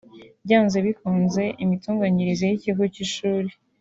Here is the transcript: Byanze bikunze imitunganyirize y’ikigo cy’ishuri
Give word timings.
Byanze 0.45 0.77
bikunze 0.85 1.43
imitunganyirize 1.63 2.43
y’ikigo 2.47 2.83
cy’ishuri 2.93 3.49